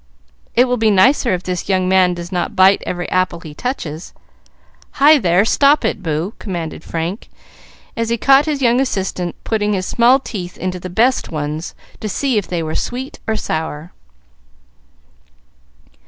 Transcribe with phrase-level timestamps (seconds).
[0.55, 4.13] "It will be nicer if this young man does not bite every apple he touches.
[4.93, 5.45] Hi there!
[5.45, 7.29] Stop it, Boo," commanded Frank,
[7.95, 12.09] as he caught his young assistant putting his small teeth into the best ones, to
[12.09, 13.91] see if they were sweet or sour.